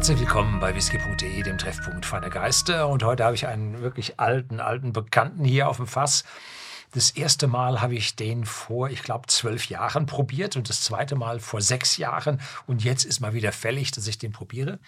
Herzlich 0.00 0.20
willkommen 0.20 0.60
bei 0.60 0.74
whisky.de, 0.74 1.42
dem 1.42 1.58
Treffpunkt 1.58 2.06
feiner 2.06 2.30
Geister. 2.30 2.88
Und 2.88 3.04
heute 3.04 3.22
habe 3.22 3.34
ich 3.34 3.46
einen 3.46 3.82
wirklich 3.82 4.18
alten, 4.18 4.58
alten 4.58 4.94
Bekannten 4.94 5.44
hier 5.44 5.68
auf 5.68 5.76
dem 5.76 5.86
Fass. 5.86 6.24
Das 6.94 7.10
erste 7.10 7.46
Mal 7.46 7.82
habe 7.82 7.96
ich 7.96 8.16
den 8.16 8.46
vor, 8.46 8.88
ich 8.88 9.02
glaube, 9.02 9.26
zwölf 9.26 9.68
Jahren 9.68 10.06
probiert 10.06 10.56
und 10.56 10.70
das 10.70 10.80
zweite 10.80 11.16
Mal 11.16 11.38
vor 11.38 11.60
sechs 11.60 11.98
Jahren. 11.98 12.40
Und 12.66 12.82
jetzt 12.82 13.04
ist 13.04 13.20
mal 13.20 13.34
wieder 13.34 13.52
fällig, 13.52 13.90
dass 13.90 14.06
ich 14.06 14.16
den 14.16 14.32
probiere. 14.32 14.78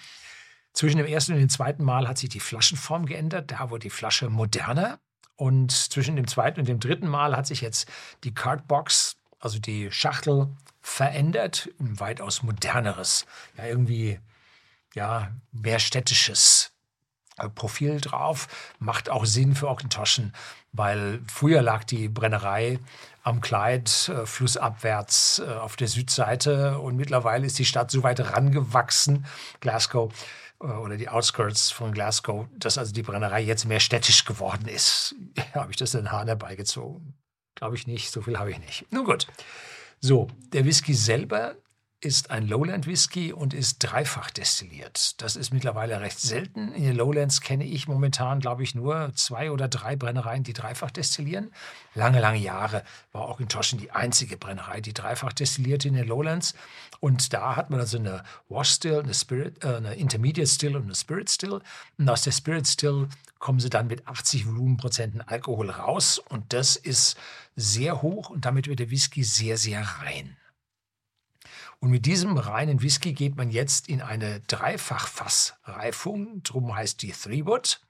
Zwischen 0.72 0.96
dem 0.96 1.06
ersten 1.06 1.34
und 1.34 1.40
dem 1.40 1.50
zweiten 1.50 1.84
Mal 1.84 2.08
hat 2.08 2.16
sich 2.16 2.30
die 2.30 2.40
Flaschenform 2.40 3.04
geändert. 3.04 3.50
Da 3.50 3.68
wurde 3.68 3.82
die 3.82 3.90
Flasche 3.90 4.30
moderner. 4.30 4.98
Und 5.36 5.72
zwischen 5.72 6.16
dem 6.16 6.26
zweiten 6.26 6.60
und 6.60 6.68
dem 6.70 6.80
dritten 6.80 7.06
Mal 7.06 7.36
hat 7.36 7.46
sich 7.46 7.60
jetzt 7.60 7.86
die 8.24 8.32
Cardbox, 8.32 9.16
also 9.40 9.58
die 9.58 9.90
Schachtel, 9.90 10.48
verändert. 10.80 11.68
Ein 11.78 12.00
weitaus 12.00 12.42
moderneres, 12.42 13.26
ja, 13.58 13.66
irgendwie 13.66 14.18
ja, 14.94 15.32
mehr 15.52 15.78
städtisches 15.78 16.72
äh, 17.38 17.48
Profil 17.48 18.00
drauf. 18.00 18.48
Macht 18.78 19.10
auch 19.10 19.24
Sinn 19.24 19.54
für 19.54 19.68
Ockentoschen, 19.68 20.34
weil 20.72 21.20
früher 21.26 21.62
lag 21.62 21.84
die 21.84 22.08
Brennerei 22.08 22.78
am 23.22 23.40
Clyde 23.40 23.90
äh, 24.08 24.26
flussabwärts 24.26 25.40
äh, 25.40 25.50
auf 25.52 25.76
der 25.76 25.88
Südseite 25.88 26.78
und 26.78 26.96
mittlerweile 26.96 27.46
ist 27.46 27.58
die 27.58 27.64
Stadt 27.64 27.90
so 27.90 28.02
weit 28.02 28.20
rangewachsen, 28.20 29.26
Glasgow 29.60 30.12
äh, 30.60 30.66
oder 30.66 30.96
die 30.96 31.08
Outskirts 31.08 31.70
von 31.70 31.92
Glasgow, 31.92 32.46
dass 32.58 32.78
also 32.78 32.92
die 32.92 33.02
Brennerei 33.02 33.40
jetzt 33.40 33.64
mehr 33.64 33.80
städtisch 33.80 34.24
geworden 34.24 34.66
ist. 34.68 35.14
habe 35.54 35.70
ich 35.70 35.76
das 35.76 35.94
in 35.94 36.00
den 36.00 36.12
Hahn 36.12 36.26
herbeigezogen? 36.26 37.14
Glaube 37.54 37.76
ich 37.76 37.86
nicht, 37.86 38.10
so 38.10 38.22
viel 38.22 38.38
habe 38.38 38.50
ich 38.50 38.58
nicht. 38.58 38.90
Nun 38.90 39.04
gut. 39.04 39.26
So, 40.00 40.28
der 40.52 40.64
Whisky 40.64 40.94
selber 40.94 41.54
ist 42.02 42.32
ein 42.32 42.48
Lowland 42.48 42.86
Whisky 42.88 43.32
und 43.32 43.54
ist 43.54 43.78
dreifach 43.78 44.30
destilliert. 44.32 45.20
Das 45.22 45.36
ist 45.36 45.54
mittlerweile 45.54 46.00
recht 46.00 46.18
selten. 46.18 46.72
In 46.72 46.82
den 46.82 46.96
Lowlands 46.96 47.40
kenne 47.40 47.64
ich 47.64 47.86
momentan, 47.86 48.40
glaube 48.40 48.64
ich, 48.64 48.74
nur 48.74 49.12
zwei 49.14 49.52
oder 49.52 49.68
drei 49.68 49.94
Brennereien, 49.94 50.42
die 50.42 50.52
dreifach 50.52 50.90
destillieren. 50.90 51.52
Lange, 51.94 52.20
lange 52.20 52.38
Jahre 52.38 52.82
war 53.12 53.22
auch 53.22 53.38
in 53.38 53.48
Toschen 53.48 53.78
die 53.78 53.92
einzige 53.92 54.36
Brennerei, 54.36 54.80
die 54.80 54.92
dreifach 54.92 55.32
destillierte 55.32 55.86
in 55.86 55.94
den 55.94 56.08
Lowlands. 56.08 56.54
Und 56.98 57.32
da 57.32 57.54
hat 57.54 57.70
man 57.70 57.78
also 57.78 57.98
eine 57.98 58.24
Wash 58.48 58.70
Still, 58.70 59.00
eine, 59.00 59.14
Spirit, 59.14 59.64
äh, 59.64 59.76
eine 59.76 59.94
Intermediate 59.94 60.50
Still 60.50 60.76
und 60.76 60.84
eine 60.84 60.96
Spirit 60.96 61.30
Still. 61.30 61.60
Und 61.98 62.08
aus 62.08 62.22
der 62.22 62.32
Spirit 62.32 62.66
Still 62.66 63.08
kommen 63.38 63.60
sie 63.60 63.70
dann 63.70 63.86
mit 63.86 64.08
80 64.08 64.48
Volumenprozenten 64.48 65.20
Alkohol 65.20 65.70
raus. 65.70 66.18
Und 66.18 66.52
das 66.52 66.74
ist 66.74 67.16
sehr 67.54 68.02
hoch 68.02 68.30
und 68.30 68.44
damit 68.44 68.66
wird 68.66 68.80
der 68.80 68.90
Whisky 68.90 69.22
sehr, 69.22 69.56
sehr 69.56 69.82
rein. 69.82 70.36
Und 71.82 71.90
mit 71.90 72.06
diesem 72.06 72.38
reinen 72.38 72.80
Whisky 72.80 73.12
geht 73.12 73.36
man 73.36 73.50
jetzt 73.50 73.88
in 73.88 74.02
eine 74.02 74.38
Dreifachfassreifung, 74.42 76.44
drum 76.44 76.76
heißt 76.76 77.02
die 77.02 77.10
Threewood. 77.10 77.80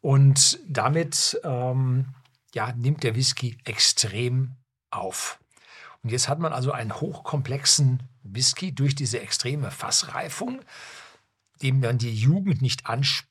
Und 0.00 0.58
damit 0.66 1.40
ähm, 1.44 2.06
ja, 2.54 2.72
nimmt 2.72 3.04
der 3.04 3.14
Whisky 3.14 3.56
extrem 3.62 4.56
auf. 4.90 5.38
Und 6.02 6.10
jetzt 6.10 6.28
hat 6.28 6.40
man 6.40 6.52
also 6.52 6.72
einen 6.72 7.00
hochkomplexen 7.00 8.02
Whisky 8.24 8.74
durch 8.74 8.96
diese 8.96 9.20
extreme 9.20 9.70
Fassreifung, 9.70 10.62
dem 11.62 11.80
dann 11.80 11.98
die 11.98 12.12
Jugend 12.12 12.62
nicht 12.62 12.86
anspricht 12.86 13.28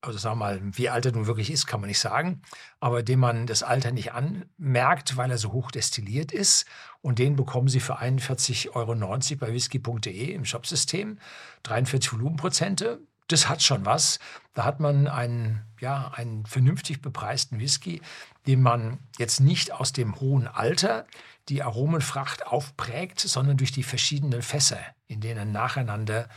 also 0.00 0.18
sagen 0.18 0.38
wir 0.38 0.44
mal, 0.44 0.60
wie 0.62 0.88
alt 0.88 1.06
er 1.06 1.12
nun 1.12 1.26
wirklich 1.26 1.50
ist, 1.50 1.66
kann 1.66 1.80
man 1.80 1.88
nicht 1.88 1.98
sagen, 1.98 2.42
aber 2.78 3.02
dem 3.02 3.20
man 3.20 3.46
das 3.46 3.62
Alter 3.62 3.90
nicht 3.90 4.12
anmerkt, 4.12 5.16
weil 5.16 5.30
er 5.30 5.38
so 5.38 5.52
hoch 5.52 5.70
destilliert 5.70 6.30
ist. 6.30 6.66
Und 7.00 7.18
den 7.18 7.36
bekommen 7.36 7.68
Sie 7.68 7.80
für 7.80 8.00
41,90 8.00 8.74
Euro 8.74 8.94
bei 9.38 9.52
whisky.de 9.52 10.32
im 10.32 10.44
Shopsystem. 10.44 11.18
43 11.64 12.12
Volumenprozente. 12.12 13.00
Das 13.26 13.48
hat 13.48 13.62
schon 13.62 13.84
was. 13.84 14.20
Da 14.54 14.64
hat 14.64 14.80
man 14.80 15.06
einen, 15.06 15.62
ja, 15.80 16.12
einen 16.14 16.46
vernünftig 16.46 17.02
bepreisten 17.02 17.60
Whisky, 17.60 18.00
den 18.46 18.62
man 18.62 18.98
jetzt 19.18 19.40
nicht 19.40 19.72
aus 19.72 19.92
dem 19.92 20.18
hohen 20.20 20.46
Alter 20.46 21.06
die 21.48 21.62
Aromenfracht 21.62 22.46
aufprägt, 22.46 23.20
sondern 23.20 23.56
durch 23.56 23.72
die 23.72 23.82
verschiedenen 23.82 24.42
Fässer, 24.42 24.80
in 25.06 25.20
denen 25.20 25.52
nacheinander 25.52 26.28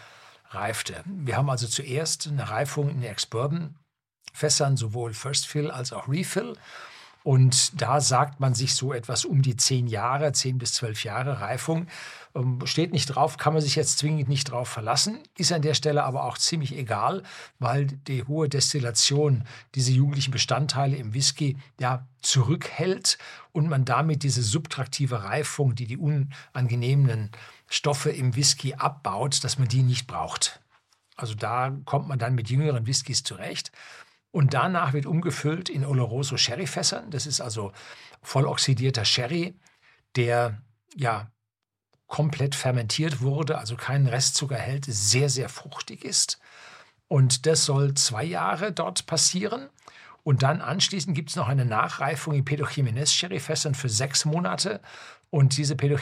reifte. 0.54 1.04
Wir 1.06 1.38
haben 1.38 1.50
also 1.50 1.68
zuerst 1.68 2.28
eine 2.28 2.50
Reifung 2.50 2.90
in 2.90 3.04
Ex-Bourbon-Fässern, 3.04 4.78
sowohl 4.78 5.14
First 5.14 5.48
Fill 5.48 5.72
als 5.72 5.94
auch 5.94 6.08
Refill. 6.08 6.56
Und 7.24 7.80
da 7.80 8.02
sagt 8.02 8.40
man 8.40 8.56
sich 8.56 8.74
so 8.74 8.94
etwas 8.94 9.26
um 9.26 9.42
die 9.42 9.56
zehn 9.56 9.88
Jahre, 9.88 10.32
zehn 10.32 10.58
bis 10.58 10.74
zwölf 10.74 11.04
Jahre 11.04 11.40
Reifung. 11.40 11.88
Ähm, 12.34 12.60
steht 12.66 12.94
nicht 12.94 13.08
drauf, 13.08 13.38
kann 13.38 13.54
man 13.54 13.62
sich 13.62 13.76
jetzt 13.76 14.00
zwingend 14.00 14.28
nicht 14.28 14.50
drauf 14.50 14.70
verlassen, 14.70 15.20
ist 15.38 15.52
an 15.52 15.62
der 15.62 15.74
Stelle 15.74 16.04
aber 16.04 16.24
auch 16.24 16.38
ziemlich 16.38 16.76
egal, 16.76 17.24
weil 17.60 17.86
die 17.86 18.24
hohe 18.24 18.50
Destillation 18.50 19.44
diese 19.76 19.92
jugendlichen 19.92 20.32
Bestandteile 20.32 20.96
im 20.96 21.14
Whisky 21.14 21.58
ja 21.80 22.08
zurückhält 22.22 23.18
und 23.52 23.70
man 23.70 23.86
damit 23.86 24.24
diese 24.24 24.42
subtraktive 24.42 25.24
Reifung, 25.24 25.76
die 25.76 25.88
die 25.88 25.98
unangenehmen 25.98 27.32
Stoffe 27.68 28.10
im 28.10 28.36
Whisky 28.36 28.74
abbaut, 28.76 29.44
dass 29.44 29.60
man 29.60 29.68
die 29.68 29.84
nicht 29.84 30.08
braucht. 30.08 30.60
Also 31.16 31.36
da 31.36 31.78
kommt 31.86 32.08
man 32.08 32.18
dann 32.18 32.34
mit 32.34 32.50
jüngeren 32.50 32.88
Whiskys 32.88 33.24
zurecht. 33.24 33.72
Und 34.32 34.54
danach 34.54 34.94
wird 34.94 35.06
umgefüllt 35.06 35.70
in 35.70 35.86
Oloroso 35.86 36.38
Sherryfässern. 36.38 37.12
Das 37.12 37.26
ist 37.28 37.42
also 37.42 37.74
voll 38.22 38.46
oxidierter 38.46 39.04
Sherry, 39.06 39.56
der 40.16 40.62
ja 40.96 41.32
komplett 42.08 42.56
fermentiert 42.56 43.22
wurde, 43.22 43.58
also 43.58 43.76
keinen 43.76 44.08
Restzucker 44.08 44.58
hält, 44.58 44.86
sehr, 44.86 45.30
sehr 45.30 45.50
fruchtig 45.50 46.04
ist. 46.04 46.40
Und 47.08 47.46
das 47.46 47.66
soll 47.66 47.94
zwei 47.96 48.24
Jahre 48.24 48.72
dort 48.72 49.06
passieren. 49.06 49.70
Und 50.24 50.44
dann 50.44 50.62
anschließend 50.62 51.16
gibt 51.16 51.30
es 51.30 51.36
noch 51.36 51.48
eine 51.48 51.66
Nachreifung 51.66 52.34
in 52.34 52.46
Pedro 52.46 52.68
Sherryfässern 52.68 53.76
für 53.76 53.90
sechs 53.90 54.26
Monate. 54.26 54.82
Und 55.30 55.58
diese 55.58 55.76
Pedro 55.76 55.98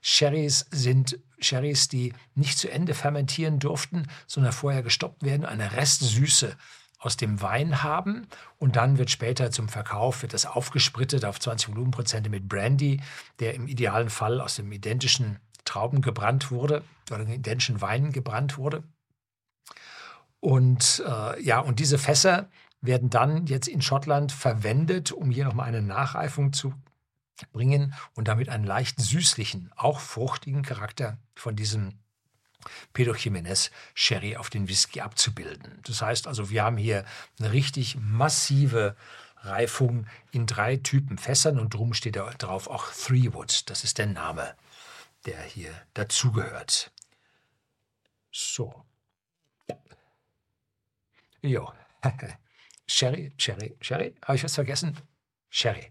Sherrys 0.00 0.66
sind 0.70 1.18
Sherrys, 1.38 1.88
die 1.88 2.12
nicht 2.34 2.58
zu 2.58 2.70
Ende 2.70 2.94
fermentieren 2.94 3.58
durften, 3.58 4.06
sondern 4.26 4.52
vorher 4.52 4.82
gestoppt 4.82 5.22
werden, 5.22 5.44
eine 5.44 5.72
Restsüße 5.72 6.56
aus 7.02 7.16
dem 7.16 7.42
Wein 7.42 7.82
haben 7.82 8.28
und 8.58 8.76
dann 8.76 8.96
wird 8.96 9.10
später 9.10 9.50
zum 9.50 9.68
Verkauf 9.68 10.22
wird 10.22 10.32
das 10.32 10.46
aufgesprittet 10.46 11.24
auf 11.24 11.40
20 11.40 11.70
Volumenprozente 11.70 12.30
mit 12.30 12.48
Brandy, 12.48 13.00
der 13.40 13.54
im 13.54 13.66
idealen 13.66 14.08
Fall 14.08 14.40
aus 14.40 14.54
dem 14.54 14.70
identischen 14.70 15.40
Trauben 15.64 16.00
gebrannt 16.00 16.52
wurde 16.52 16.84
oder 17.10 17.26
identischen 17.26 17.80
Weinen 17.80 18.12
gebrannt 18.12 18.56
wurde. 18.56 18.84
Und 20.38 21.02
äh, 21.04 21.42
ja, 21.42 21.58
und 21.58 21.80
diese 21.80 21.98
Fässer 21.98 22.48
werden 22.80 23.10
dann 23.10 23.46
jetzt 23.46 23.66
in 23.66 23.82
Schottland 23.82 24.30
verwendet, 24.30 25.10
um 25.10 25.30
hier 25.30 25.44
nochmal 25.44 25.68
eine 25.68 25.82
Nachreifung 25.82 26.52
zu 26.52 26.72
bringen 27.52 27.94
und 28.14 28.28
damit 28.28 28.48
einen 28.48 28.64
leicht 28.64 29.00
süßlichen, 29.00 29.72
auch 29.74 29.98
fruchtigen 29.98 30.62
Charakter 30.62 31.18
von 31.34 31.56
diesem 31.56 31.94
Pedro 32.92 33.14
Jiménez 33.14 33.70
Sherry 33.94 34.36
auf 34.36 34.50
den 34.50 34.68
Whisky 34.68 35.00
abzubilden. 35.00 35.80
Das 35.84 36.02
heißt 36.02 36.26
also, 36.26 36.50
wir 36.50 36.62
haben 36.62 36.76
hier 36.76 37.04
eine 37.38 37.52
richtig 37.52 37.96
massive 37.96 38.96
Reifung 39.38 40.06
in 40.30 40.46
drei 40.46 40.76
Typen 40.76 41.18
Fässern 41.18 41.58
und 41.58 41.74
drum 41.74 41.94
steht 41.94 42.16
da 42.16 42.30
drauf 42.34 42.68
auch 42.68 42.92
Three 42.92 43.32
Wood. 43.32 43.68
Das 43.70 43.84
ist 43.84 43.98
der 43.98 44.06
Name, 44.06 44.54
der 45.26 45.40
hier 45.42 45.72
dazugehört. 45.94 46.92
So. 48.30 48.84
Jo. 51.42 51.72
Sherry, 52.86 53.32
Sherry, 53.36 53.76
Sherry. 53.80 54.14
Habe 54.24 54.36
ich 54.36 54.44
was 54.44 54.54
vergessen? 54.54 54.98
Sherry. 55.50 55.90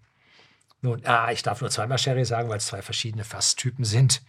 Nun, 0.82 1.06
ah, 1.06 1.32
ich 1.32 1.44
darf 1.44 1.62
nur 1.62 1.70
zweimal 1.70 1.98
Sherry 1.98 2.26
sagen, 2.26 2.50
weil 2.50 2.58
es 2.58 2.68
zwei 2.68 2.82
verschiedene 2.82 3.24
Fasstypen 3.24 3.86
sind. 3.86 4.24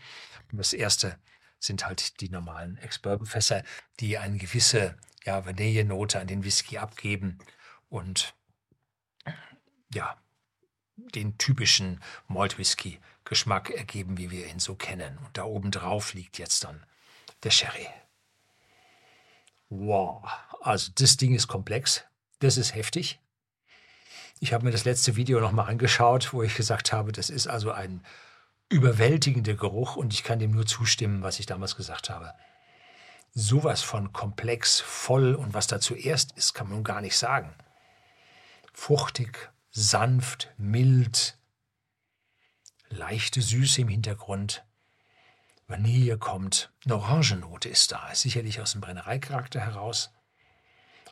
Das 0.53 0.75
erste 0.75 1.19
sind 1.63 1.87
halt 1.87 2.21
die 2.21 2.29
normalen 2.29 2.77
Ex-Bourbon-Fässer, 2.79 3.63
die 4.01 4.19
eine 4.19 4.39
gewisse 4.39 4.97
ja, 5.25 5.47
Vanillenote 5.47 6.21
an 6.21 6.27
den 6.27 6.45
Whisky 6.45 6.79
abgeben 6.79 7.39
und 7.89 8.35
ja, 9.95 10.17
den 10.97 11.39
typischen 11.39 12.01
Malt-Whisky-Geschmack 12.29 13.71
ergeben, 13.71 14.19
wie 14.19 14.31
wir 14.31 14.47
ihn 14.49 14.59
so 14.59 14.75
kennen. 14.75 15.19
Und 15.19 15.37
da 15.37 15.45
oben 15.45 15.71
drauf 15.71 16.15
liegt 16.15 16.39
jetzt 16.39 16.65
dann 16.65 16.85
der 17.43 17.51
Sherry. 17.51 17.87
Wow, 19.69 20.25
also 20.61 20.93
das 20.95 21.17
Ding 21.17 21.35
ist 21.35 21.49
komplex, 21.49 22.05
das 22.41 22.57
ist 22.57 22.75
heftig. 22.75 23.21
Ich 24.41 24.53
habe 24.53 24.65
mir 24.65 24.73
das 24.73 24.85
letzte 24.85 25.17
Video 25.17 25.41
nochmal 25.41 25.71
angeschaut, 25.71 26.33
wo 26.33 26.43
ich 26.43 26.57
gesagt 26.57 26.93
habe, 26.93 27.13
das 27.13 27.31
ist 27.31 27.47
also 27.47 27.71
ein 27.71 28.05
überwältigender 28.73 29.55
Geruch 29.55 29.97
und 29.97 30.13
ich 30.13 30.25
kann 30.25 30.39
dem 30.39 30.51
nur 30.51 30.67
zustimmen, 30.67 31.23
was 31.23 31.39
ich 31.39 31.47
damals 31.47 31.77
gesagt 31.77 32.11
habe. 32.11 32.35
Sowas 33.35 33.83
von 33.83 34.13
komplex, 34.13 34.81
voll 34.81 35.35
und 35.35 35.55
was 35.55 35.67
da 35.67 35.81
zuerst 35.81 36.33
ist, 36.33 36.55
kann 36.55 36.69
man 36.69 36.85
gar 36.85 37.01
nicht 37.01 37.17
sagen. 37.17 37.55
Fruchtig, 38.73 39.51
sanft, 39.71 40.53
mild, 40.59 41.39
leichte 42.89 43.41
Süße 43.41 43.83
im 43.83 43.89
Hintergrund, 43.89 44.65
Vanille 45.73 46.19
kommt, 46.19 46.71
eine 46.85 46.97
Orangennote 46.97 47.69
ist 47.71 47.93
da, 47.93 48.15
sicherlich 48.15 48.61
aus 48.61 48.73
dem 48.73 48.83
Brennereicharakter 48.83 49.61
heraus. 49.61 50.11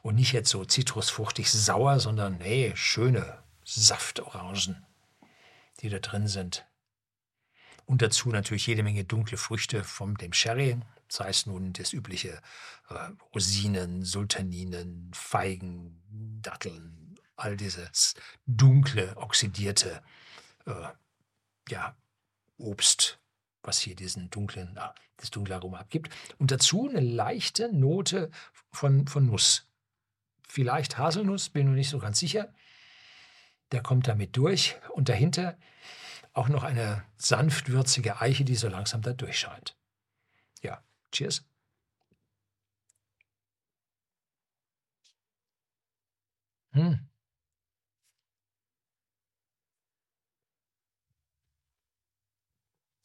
Und 0.02 0.16
nicht 0.16 0.32
jetzt 0.32 0.50
so 0.50 0.64
zitrusfruchtig 0.64 1.50
sauer, 1.50 1.98
sondern 1.98 2.36
nee, 2.38 2.72
schöne 2.74 3.42
Saftorangen, 3.64 4.84
die 5.80 5.88
da 5.88 5.98
drin 5.98 6.26
sind. 6.26 6.66
Und 7.90 8.02
dazu 8.02 8.28
natürlich 8.28 8.68
jede 8.68 8.84
Menge 8.84 9.02
dunkle 9.02 9.36
Früchte 9.36 9.82
von 9.82 10.14
dem 10.14 10.32
Sherry, 10.32 10.78
sei 11.08 11.28
es 11.28 11.46
nun 11.46 11.72
das 11.72 11.92
übliche 11.92 12.40
äh, 12.88 12.94
Rosinen, 13.34 14.04
Sultaninen, 14.04 15.10
Feigen, 15.12 16.00
Datteln, 16.40 17.16
all 17.34 17.56
dieses 17.56 18.14
dunkle, 18.46 19.16
oxidierte 19.16 20.04
äh, 20.66 20.86
ja, 21.68 21.96
Obst, 22.58 23.18
was 23.64 23.80
hier 23.80 23.96
diesen 23.96 24.30
dunklen, 24.30 24.78
ah, 24.78 24.94
das 25.16 25.32
dunkle 25.32 25.56
Aroma 25.56 25.80
abgibt. 25.80 26.14
Und 26.38 26.52
dazu 26.52 26.88
eine 26.88 27.00
leichte 27.00 27.72
Note 27.72 28.30
von, 28.70 29.08
von 29.08 29.26
Nuss. 29.26 29.66
Vielleicht 30.46 30.96
Haselnuss, 30.96 31.48
bin 31.48 31.62
ich 31.62 31.66
noch 31.66 31.74
nicht 31.74 31.90
so 31.90 31.98
ganz 31.98 32.20
sicher. 32.20 32.54
Der 33.72 33.82
kommt 33.82 34.06
damit 34.06 34.36
durch. 34.36 34.76
Und 34.94 35.08
dahinter 35.08 35.58
auch 36.40 36.48
noch 36.48 36.62
eine 36.64 37.04
sanft 37.18 37.68
würzige 37.68 38.20
Eiche, 38.22 38.44
die 38.46 38.56
so 38.56 38.68
langsam 38.68 39.02
da 39.02 39.12
durchscheint. 39.12 39.76
Ja, 40.62 40.82
cheers. 41.12 41.44
Hm. 46.72 47.06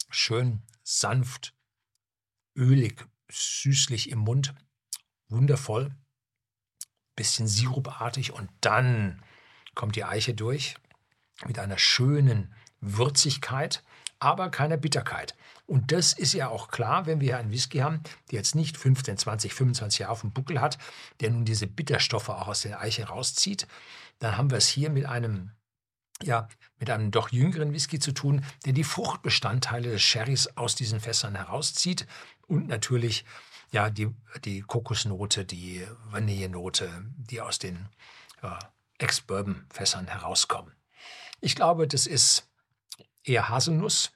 Schön 0.10 0.62
sanft, 0.84 1.54
ölig, 2.56 3.06
süßlich 3.30 4.12
im 4.12 4.20
Mund, 4.20 4.56
wundervoll, 5.28 5.94
bisschen 7.18 7.48
sirupartig 7.48 8.32
und 8.32 8.50
dann 8.62 9.22
kommt 9.74 9.98
die 9.98 10.06
Eiche 10.06 10.34
durch 10.34 10.76
mit 11.46 11.60
einer 11.60 11.78
schönen 11.78 12.56
Würzigkeit, 12.94 13.84
aber 14.20 14.50
keiner 14.50 14.78
Bitterkeit. 14.78 15.36
Und 15.68 15.92
das 15.92 16.14
ist 16.14 16.34
ja 16.34 16.50
auch 16.50 16.68
klar, 16.70 17.06
wenn 17.06 17.20
wir 17.20 17.28
hier 17.28 17.38
einen 17.38 17.52
Whisky 17.52 17.80
haben, 17.80 18.02
der 18.32 18.40
jetzt 18.40 18.56
nicht 18.56 18.78
15, 18.78 19.18
20, 19.18 19.54
25 19.54 20.00
Jahre 20.00 20.12
auf 20.12 20.22
dem 20.22 20.32
Buckel 20.32 20.62
hat, 20.62 20.78
der 21.20 21.32
nun 21.32 21.46
diese 21.46 21.68
Bitterstoffe 21.68 22.30
auch 22.30 22.48
aus 22.48 22.62
der 22.62 22.80
Eiche 22.80 23.08
rauszieht, 23.08 23.68
dann 24.20 24.38
haben 24.38 24.52
wir 24.52 24.58
es 24.58 24.68
hier 24.68 24.90
mit 24.90 25.06
einem 25.06 25.52
ja, 26.24 26.48
mit 26.80 26.90
einem 26.90 27.12
doch 27.12 27.30
jüngeren 27.30 27.74
Whisky 27.74 28.00
zu 28.00 28.14
tun, 28.14 28.46
der 28.66 28.72
die 28.72 28.86
Fruchtbestandteile 28.86 29.92
des 29.92 30.02
Sherrys 30.02 30.48
aus 30.56 30.76
diesen 30.76 31.02
Fässern 31.02 31.36
herauszieht 31.36 32.08
und 32.48 32.68
natürlich 32.68 33.26
ja 33.72 33.90
die, 33.90 34.10
die 34.46 34.62
Kokosnote, 34.62 35.44
die 35.44 35.86
Vanillenote, 36.06 36.90
die 37.18 37.42
aus 37.42 37.60
den 37.60 37.90
äh, 38.42 38.48
Ex-Bourbon-Fässern 38.98 40.08
herauskommen. 40.08 40.72
Ich 41.42 41.56
glaube, 41.56 41.88
das 41.88 42.08
ist 42.08 42.48
eher 43.26 43.50
Haselnuss. 43.50 44.12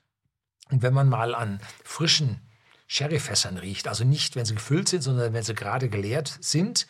Und 0.69 0.81
wenn 0.81 0.94
man 0.94 1.09
mal 1.09 1.35
an 1.35 1.59
frischen 1.83 2.41
Sherryfässern 2.88 3.57
riecht, 3.57 3.88
also 3.88 4.03
nicht, 4.03 4.35
wenn 4.35 4.45
sie 4.45 4.56
gefüllt 4.56 4.89
sind, 4.89 5.01
sondern 5.01 5.33
wenn 5.33 5.44
sie 5.44 5.56
gerade 5.56 5.89
geleert 5.89 6.38
sind 6.41 6.88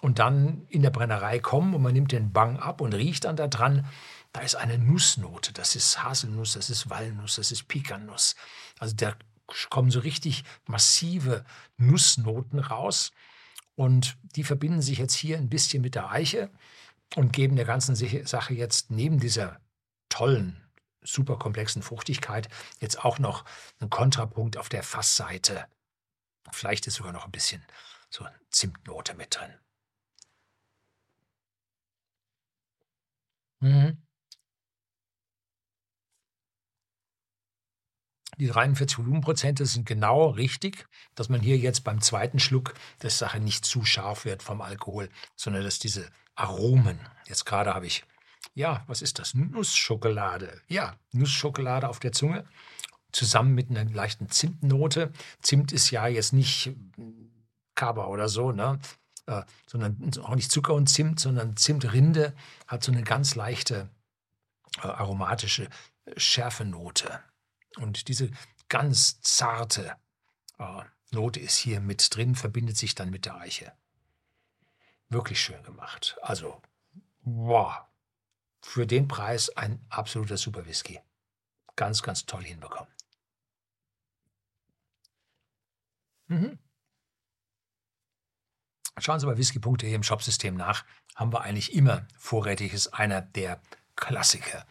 und 0.00 0.18
dann 0.18 0.66
in 0.68 0.82
der 0.82 0.90
Brennerei 0.90 1.38
kommen 1.38 1.74
und 1.74 1.82
man 1.82 1.92
nimmt 1.92 2.12
den 2.12 2.32
Bang 2.32 2.58
ab 2.58 2.80
und 2.80 2.94
riecht 2.94 3.24
dann 3.24 3.36
da 3.36 3.48
dran, 3.48 3.86
da 4.32 4.40
ist 4.40 4.56
eine 4.56 4.78
Nussnote. 4.78 5.52
Das 5.52 5.74
ist 5.74 6.02
Haselnuss, 6.02 6.52
das 6.52 6.70
ist 6.70 6.90
Walnuss, 6.90 7.36
das 7.36 7.50
ist 7.50 7.68
Pikanuss. 7.68 8.36
Also 8.78 8.94
da 8.94 9.14
kommen 9.70 9.90
so 9.90 10.00
richtig 10.00 10.44
massive 10.66 11.44
Nussnoten 11.76 12.58
raus. 12.58 13.10
Und 13.74 14.16
die 14.36 14.44
verbinden 14.44 14.82
sich 14.82 14.98
jetzt 14.98 15.14
hier 15.14 15.38
ein 15.38 15.48
bisschen 15.48 15.82
mit 15.82 15.94
der 15.94 16.10
Eiche 16.10 16.50
und 17.16 17.32
geben 17.32 17.56
der 17.56 17.64
ganzen 17.64 17.94
Sache 17.94 18.54
jetzt 18.54 18.90
neben 18.90 19.18
dieser 19.20 19.60
tollen, 20.08 20.67
super 21.08 21.38
komplexen 21.38 21.82
Fruchtigkeit 21.82 22.48
jetzt 22.80 23.04
auch 23.04 23.18
noch 23.18 23.44
einen 23.80 23.90
Kontrapunkt 23.90 24.56
auf 24.56 24.68
der 24.68 24.82
Fassseite. 24.82 25.66
Vielleicht 26.52 26.86
ist 26.86 26.94
sogar 26.94 27.12
noch 27.12 27.24
ein 27.24 27.32
bisschen 27.32 27.64
so 28.10 28.26
Zimtnote 28.50 29.14
mit 29.14 29.36
drin. 29.36 29.54
Mhm. 33.60 34.02
Die 38.38 38.46
43 38.46 38.98
Volumenprozente 38.98 39.66
sind 39.66 39.84
genau 39.84 40.28
richtig, 40.28 40.86
dass 41.16 41.28
man 41.28 41.40
hier 41.40 41.58
jetzt 41.58 41.82
beim 41.82 42.00
zweiten 42.00 42.38
Schluck 42.38 42.74
das 43.00 43.18
Sache 43.18 43.40
nicht 43.40 43.64
zu 43.64 43.84
scharf 43.84 44.24
wird 44.24 44.44
vom 44.44 44.60
Alkohol, 44.60 45.10
sondern 45.34 45.64
dass 45.64 45.80
diese 45.80 46.08
Aromen, 46.36 47.00
jetzt 47.26 47.46
gerade 47.46 47.74
habe 47.74 47.86
ich, 47.86 48.04
ja, 48.58 48.82
was 48.88 49.02
ist 49.02 49.20
das? 49.20 49.34
Nussschokolade. 49.34 50.60
Ja, 50.66 50.96
Nussschokolade 51.12 51.88
auf 51.88 52.00
der 52.00 52.10
Zunge, 52.10 52.44
zusammen 53.12 53.54
mit 53.54 53.70
einer 53.70 53.84
leichten 53.84 54.28
Zimtnote. 54.30 55.12
Zimt 55.40 55.70
ist 55.70 55.92
ja 55.92 56.08
jetzt 56.08 56.32
nicht 56.32 56.74
Kaba 57.76 58.06
oder 58.06 58.28
so, 58.28 58.50
ne? 58.50 58.80
Äh, 59.26 59.44
sondern 59.68 60.10
auch 60.24 60.34
nicht 60.34 60.50
Zucker 60.50 60.74
und 60.74 60.88
Zimt, 60.88 61.20
sondern 61.20 61.56
Zimtrinde 61.56 62.34
hat 62.66 62.82
so 62.82 62.90
eine 62.90 63.04
ganz 63.04 63.36
leichte 63.36 63.88
äh, 64.78 64.88
aromatische 64.88 65.68
Schärfenote. 66.16 67.20
Und 67.76 68.08
diese 68.08 68.28
ganz 68.68 69.20
zarte 69.20 69.94
äh, 70.58 70.82
Note 71.12 71.38
ist 71.38 71.58
hier 71.58 71.80
mit 71.80 72.12
drin, 72.12 72.34
verbindet 72.34 72.76
sich 72.76 72.96
dann 72.96 73.10
mit 73.10 73.24
der 73.24 73.36
Eiche. 73.36 73.72
Wirklich 75.10 75.40
schön 75.40 75.62
gemacht. 75.62 76.18
Also, 76.22 76.60
wow. 77.22 77.87
Für 78.68 78.86
den 78.86 79.08
Preis 79.08 79.48
ein 79.56 79.82
absoluter 79.88 80.36
Super 80.36 80.66
Whisky. 80.66 81.00
Ganz, 81.74 82.02
ganz 82.02 82.26
toll 82.26 82.44
hinbekommen. 82.44 82.92
Mhm. 86.26 86.58
Schauen 88.98 89.20
Sie 89.20 89.26
bei 89.26 89.38
whisky.de 89.38 89.94
im 89.94 90.02
Shopsystem 90.02 90.54
nach. 90.54 90.84
Haben 91.16 91.32
wir 91.32 91.40
eigentlich 91.40 91.72
immer 91.72 92.06
vorrätig. 92.18 92.74
Ist 92.74 92.88
einer 92.88 93.22
der 93.22 93.62
Klassiker, 93.96 94.66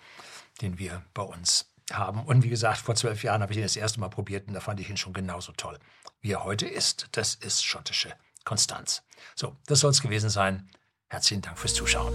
den 0.62 0.78
wir 0.78 1.04
bei 1.16 1.24
uns 1.24 1.74
haben. 1.92 2.24
Und 2.24 2.44
wie 2.44 2.50
gesagt, 2.50 2.78
vor 2.78 2.94
zwölf 2.94 3.24
Jahren 3.24 3.42
habe 3.42 3.52
ich 3.54 3.58
ihn 3.58 3.64
das 3.64 3.78
erste 3.78 4.00
Mal 4.00 4.10
probiert 4.10 4.48
und 4.48 4.54
da 4.54 4.60
fand 4.60 4.80
ich 4.80 4.92
ihn 4.92 4.98
schon 4.98 5.14
genauso 5.14 5.54
toll, 5.54 5.80
wie 6.22 6.34
er 6.34 6.44
heute 6.44 6.68
ist. 6.68 7.08
Das 7.14 7.34
ist 7.34 7.66
schottische 7.66 8.14
Konstanz. 8.44 9.02
So, 9.34 9.58
das 9.66 9.80
soll 9.80 9.90
es 9.90 10.04
gewesen 10.04 10.30
sein. 10.30 10.70
Herzlichen 11.10 11.42
Dank 11.42 11.58
fürs 11.58 11.74
Zuschauen. 11.74 12.14